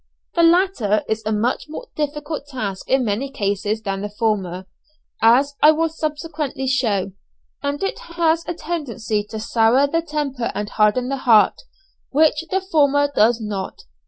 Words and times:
The 0.33 0.41
latter 0.41 1.03
is 1.07 1.21
a 1.27 1.31
much 1.31 1.67
more 1.69 1.85
difficult 1.95 2.47
task 2.47 2.89
in 2.89 3.05
many 3.05 3.29
cases 3.29 3.83
than 3.83 4.01
the 4.01 4.09
former, 4.09 4.65
as 5.21 5.53
I 5.61 5.73
will 5.73 5.89
subsequently 5.89 6.65
show, 6.65 7.11
and 7.61 7.83
it 7.83 7.99
has 8.17 8.43
a 8.47 8.55
tendency 8.55 9.23
to 9.25 9.39
sour 9.39 9.85
the 9.85 10.01
temper 10.01 10.51
and 10.55 10.69
harden 10.69 11.09
the 11.09 11.17
heart, 11.17 11.61
which 12.09 12.43
the 12.49 12.61
former 12.61 13.11
does 13.13 13.39
not. 13.39 13.83